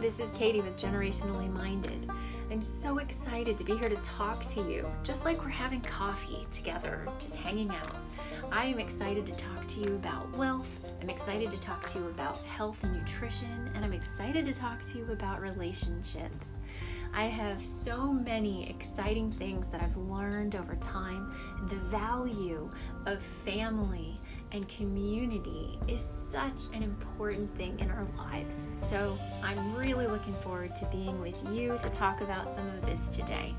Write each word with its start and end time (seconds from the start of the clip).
This 0.00 0.18
is 0.18 0.32
Katie 0.32 0.60
with 0.60 0.76
Generationally 0.76 1.50
Minded. 1.52 2.10
I'm 2.50 2.60
so 2.60 2.98
excited 2.98 3.56
to 3.56 3.64
be 3.64 3.76
here 3.76 3.88
to 3.88 3.96
talk 3.96 4.44
to 4.46 4.60
you, 4.60 4.90
just 5.04 5.24
like 5.24 5.42
we're 5.42 5.48
having 5.48 5.80
coffee 5.80 6.46
together, 6.50 7.06
just 7.18 7.36
hanging 7.36 7.70
out. 7.70 7.96
I 8.50 8.66
am 8.66 8.80
excited 8.80 9.24
to 9.26 9.32
talk 9.34 9.66
to 9.68 9.80
you 9.80 9.94
about 9.94 10.36
wealth. 10.36 10.78
I'm 11.00 11.08
excited 11.08 11.50
to 11.52 11.60
talk 11.60 11.86
to 11.90 12.00
you 12.00 12.08
about 12.08 12.36
health 12.42 12.82
and 12.82 12.92
nutrition, 12.92 13.70
and 13.74 13.84
I'm 13.84 13.92
excited 13.92 14.44
to 14.46 14.52
talk 14.52 14.84
to 14.84 14.98
you 14.98 15.10
about 15.12 15.40
relationships. 15.40 16.58
I 17.14 17.26
have 17.26 17.64
so 17.64 18.12
many 18.12 18.68
exciting 18.68 19.30
things 19.30 19.68
that 19.68 19.80
I've 19.80 19.96
learned 19.96 20.56
over 20.56 20.74
time, 20.76 21.32
and 21.58 21.70
the 21.70 21.76
value 21.76 22.68
of 23.06 23.22
family 23.22 24.18
and 24.52 24.68
community 24.68 25.78
is 25.88 26.02
such 26.02 26.68
an 26.72 26.82
important 26.82 27.54
thing 27.56 27.78
in 27.80 27.90
our 27.90 28.06
lives. 28.16 28.66
So 28.82 29.18
I'm 29.42 29.74
really 29.74 30.06
looking 30.06 30.34
forward 30.34 30.74
to 30.76 30.86
being 30.86 31.20
with 31.20 31.36
you 31.50 31.76
to 31.78 31.88
talk 31.90 32.20
about 32.20 32.48
some 32.48 32.66
of 32.68 32.86
this 32.86 33.10
today. 33.10 33.54